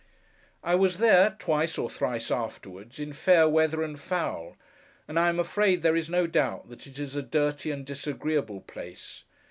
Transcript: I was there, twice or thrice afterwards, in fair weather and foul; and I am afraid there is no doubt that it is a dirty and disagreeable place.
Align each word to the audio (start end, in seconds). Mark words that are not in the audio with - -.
I 0.63 0.73
was 0.73 0.97
there, 0.97 1.35
twice 1.37 1.77
or 1.77 1.87
thrice 1.87 2.31
afterwards, 2.31 2.97
in 2.99 3.13
fair 3.13 3.47
weather 3.47 3.83
and 3.83 3.99
foul; 3.99 4.57
and 5.07 5.19
I 5.19 5.29
am 5.29 5.39
afraid 5.39 5.83
there 5.83 5.95
is 5.95 6.09
no 6.09 6.25
doubt 6.25 6.69
that 6.69 6.87
it 6.87 6.97
is 6.97 7.15
a 7.15 7.21
dirty 7.21 7.69
and 7.69 7.85
disagreeable 7.85 8.61
place. 8.61 9.25